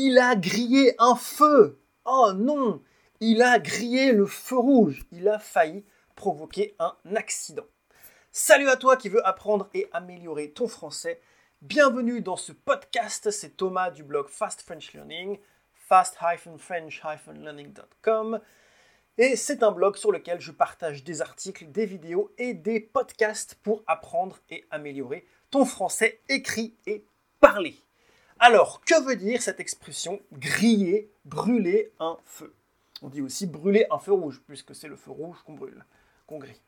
[0.00, 1.80] Il a grillé un feu.
[2.04, 2.80] Oh non,
[3.18, 5.02] il a grillé le feu rouge.
[5.10, 7.66] Il a failli provoquer un accident.
[8.30, 11.20] Salut à toi qui veux apprendre et améliorer ton français.
[11.62, 13.32] Bienvenue dans ce podcast.
[13.32, 15.36] C'est Thomas du blog Fast French Learning,
[15.88, 18.40] fast-french-learning.com.
[19.16, 23.56] Et c'est un blog sur lequel je partage des articles, des vidéos et des podcasts
[23.64, 27.04] pour apprendre et améliorer ton français écrit et
[27.40, 27.76] parlé.
[28.40, 32.54] Alors, que veut dire cette expression griller, brûler un feu?
[33.02, 35.84] On dit aussi brûler un feu rouge, puisque c'est le feu rouge qu'on brûle,
[36.26, 36.60] qu'on grille.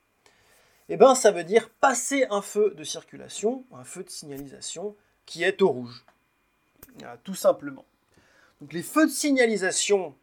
[0.88, 4.96] Eh bien, ça veut dire passer un feu de circulation, un feu de signalisation
[5.26, 6.04] qui est au rouge.
[7.22, 7.84] Tout simplement.
[8.60, 10.16] Donc, les feux de signalisation,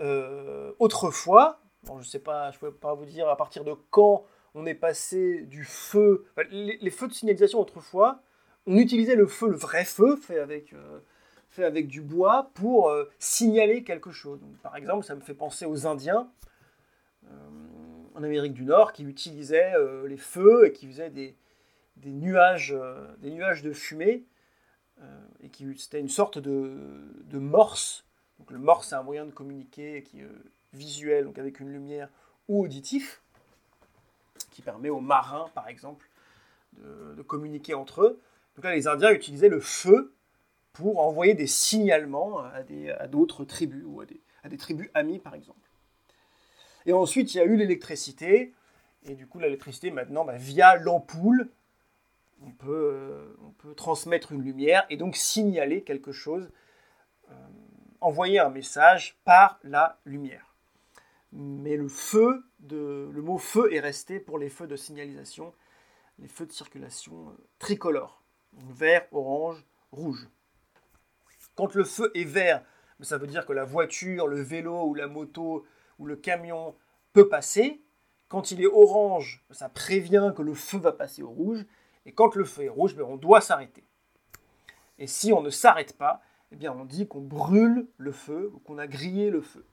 [0.00, 3.74] euh, autrefois, je ne sais pas, je ne peux pas vous dire à partir de
[3.90, 6.26] quand on est passé du feu.
[6.50, 8.22] les feux de signalisation autrefois,
[8.66, 11.00] on utilisait le feu, le vrai feu, fait avec, euh,
[11.50, 14.40] fait avec du bois, pour euh, signaler quelque chose.
[14.62, 16.28] par exemple, ça me fait penser aux Indiens
[17.26, 17.28] euh,
[18.14, 19.74] en Amérique du Nord qui utilisaient
[20.06, 21.34] les feux et qui faisaient des,
[22.04, 22.74] nuages,
[23.18, 24.24] des nuages de fumée,
[25.42, 26.72] et qui c'était une sorte de,
[27.24, 28.04] de, morse.
[28.38, 30.22] Donc, le morse, c'est un moyen de communiquer qui
[30.72, 32.08] visuel, donc avec une lumière,
[32.46, 33.20] ou auditif,
[34.52, 36.08] qui permet aux marins, par exemple,
[36.78, 38.20] de communiquer entre eux.
[38.54, 40.14] Donc là, les Indiens utilisaient le feu
[40.72, 44.06] pour envoyer des signalements à d'autres tribus ou à
[44.48, 45.68] des, tribus amies, par exemple.
[46.86, 48.52] Et ensuite, il y a eu l'électricité.
[49.06, 51.48] Et du coup, l'électricité, maintenant, bah, via l'ampoule,
[52.42, 53.36] on peut,
[53.76, 56.50] transmettre une lumière et donc signaler quelque chose,
[57.30, 57.34] euh,
[58.00, 60.54] envoyer un message par la lumière.
[61.32, 65.54] Mais le feu, le mot feu est resté pour les feux de signalisation,
[66.18, 68.23] les feux de circulation euh, tricolores
[68.70, 70.28] vert, orange, rouge.
[71.54, 72.64] Quand le feu est vert,
[73.00, 75.64] ça veut dire que la voiture, le vélo ou la moto
[75.98, 76.74] ou le camion
[77.12, 77.82] peut passer.
[78.28, 81.64] Quand il est orange, ça prévient que le feu va passer au rouge.
[82.06, 83.84] Et quand le feu est rouge, ben, on doit s'arrêter.
[84.98, 86.22] Et si on ne s'arrête pas,
[86.60, 89.64] eh on dit qu'on brûle le feu ou qu'on a grillé le feu.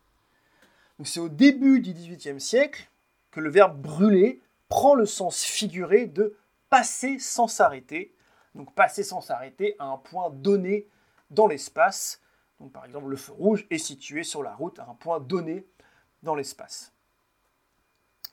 [1.04, 2.90] c'est au début du XVIIIe siècle
[3.30, 6.36] que le verbe brûler prend le sens figuré de
[6.70, 8.14] passer sans s'arrêter,
[8.56, 10.88] donc passer sans s'arrêter à un point donné
[11.30, 12.22] dans l'espace.
[12.74, 15.66] Par exemple, le feu rouge est situé sur la route à un point donné
[16.22, 16.94] dans l'espace.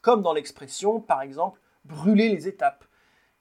[0.03, 2.85] Comme dans l'expression, par exemple, brûler les étapes,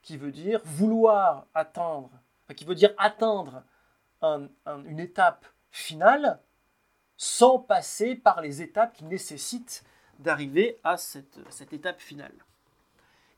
[0.02, 2.10] qui veut dire vouloir atteindre,
[2.56, 3.64] qui veut dire atteindre
[4.22, 6.40] une étape finale
[7.18, 9.84] sans passer par les étapes qui nécessitent
[10.20, 12.34] d'arriver à cette, cette étape finale.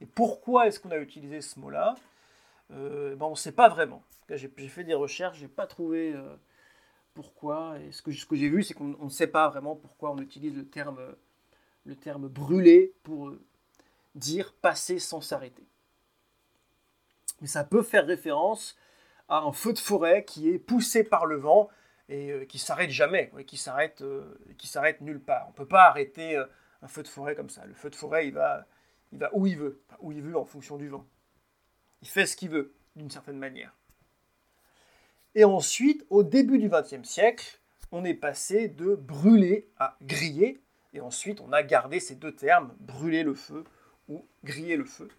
[0.01, 1.95] Et pourquoi est-ce qu'on a utilisé ce mot-là?
[2.71, 4.03] Euh, ben on ne sait pas vraiment.
[4.29, 6.35] J'ai fait des recherches, je n'ai pas trouvé euh,
[7.13, 7.79] pourquoi.
[7.79, 10.65] Et ce que, j'ai vu, c'est qu'on ne sait pas vraiment pourquoi on utilise le
[10.65, 11.15] terme,
[11.85, 13.41] le brûler pour euh,
[14.15, 15.65] dire passer sans s'arrêter.
[17.41, 18.77] Mais ça peut faire référence
[19.29, 21.69] à un feu de forêt qui est poussé par le vent
[22.09, 24.03] et qui s'arrête jamais, qui s'arrête
[24.63, 25.45] s'arrête nulle part.
[25.47, 26.35] On ne peut pas arrêter
[26.81, 27.65] un feu de forêt comme ça.
[27.67, 28.65] Le feu de forêt, il va
[29.33, 31.05] où il veut, où il veut en fonction du vent.
[32.01, 33.73] Il fait ce qu'il veut, d'une certaine manière.
[35.35, 37.59] Et ensuite, au début du XXe siècle,
[37.91, 40.59] on est passé de brûler à griller,
[40.93, 43.63] et ensuite on a gardé ces deux termes, brûler le feu
[44.07, 45.09] ou griller le feu.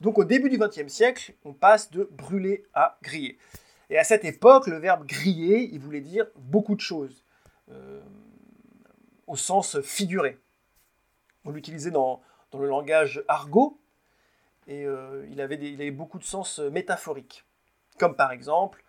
[0.00, 3.38] Donc au début du XXe siècle, on passe de brûler à griller.
[3.90, 7.24] Et à cette époque, le verbe griller, il voulait dire beaucoup de choses,
[7.70, 8.00] euh,
[9.26, 10.38] au sens figuré.
[11.44, 13.78] On l'utilisait dans, dans le langage argot,
[14.66, 17.44] et euh, il, avait beaucoup de sens euh, métaphoriques.
[17.98, 18.84] Comme par exemple,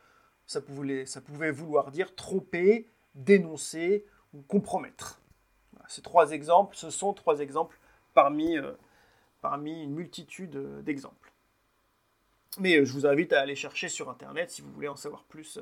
[0.45, 5.21] ça pouvait, vouloir dire tromper, dénoncer ou compromettre.
[5.87, 7.79] ces trois exemples, ce sont trois exemples
[8.13, 8.73] parmi, euh,
[9.43, 11.33] une multitude d'exemples.
[12.59, 15.59] Mais je vous invite à aller chercher sur Internet si vous voulez en savoir plus,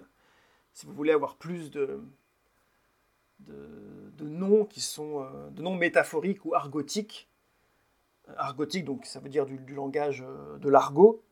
[0.74, 2.02] si vous voulez avoir plus de,
[3.40, 7.31] de, noms qui sont de noms métaphoriques ou argotiques
[8.38, 11.24] argotique, donc ça veut dire du, langage euh, de l'argot.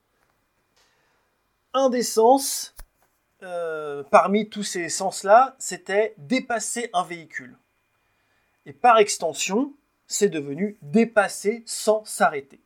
[1.73, 2.75] Un des sens,
[3.43, 7.57] euh, parmi tous ces sens-là, c'était dépasser un véhicule.
[8.65, 9.73] Et par extension,
[10.07, 12.59] c'est devenu dépasser sans s'arrêter.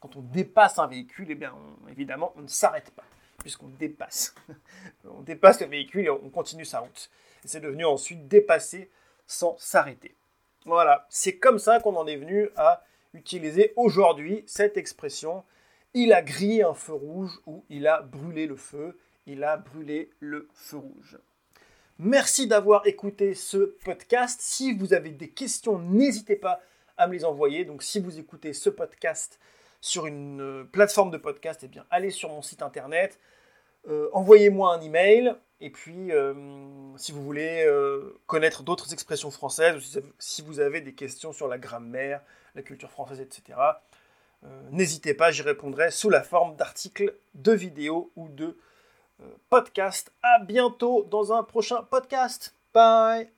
[0.00, 1.52] Quand on dépasse un véhicule, eh bien,
[1.88, 3.04] évidemment, on ne s'arrête pas,
[3.38, 4.34] puisqu'on dépasse.
[5.04, 7.10] on dépasse le véhicule et on continue sa route.
[7.44, 8.90] C'est devenu ensuite dépasser
[9.26, 10.14] sans s'arrêter.
[10.64, 12.82] Voilà, c'est comme ça qu'on en est venu à
[13.16, 15.42] utiliser aujourd'hui cette expression
[15.98, 20.10] il a grillé un feu rouge ou il a brûlé le feu, il a brûlé
[20.20, 21.18] le feu rouge.
[21.98, 24.38] Merci d'avoir écouté ce podcast.
[24.42, 26.60] Si vous avez des questions, n'hésitez pas
[26.98, 27.64] à me les envoyer.
[27.64, 29.40] Donc si vous écoutez ce podcast
[29.80, 33.18] sur une euh, plateforme de podcast, eh bien allez sur mon site internet,
[33.88, 35.34] euh, envoyez-moi un email.
[35.62, 36.34] Et puis, euh,
[36.98, 37.66] si vous voulez
[38.26, 42.20] connaître d'autres expressions françaises, si vous avez des questions sur la grammaire,
[42.56, 43.58] la culture française, etc.,
[44.70, 48.56] n'hésitez pas, j'y répondrai sous la forme d'articles, de vidéos ou de
[49.48, 50.12] podcasts.
[50.22, 52.54] À bientôt dans un prochain podcast.
[52.74, 53.35] Bye